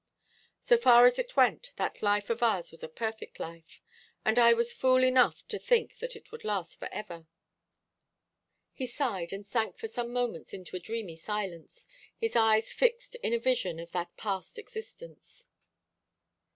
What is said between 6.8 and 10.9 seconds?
ever." He sighed, and sank for some moments into a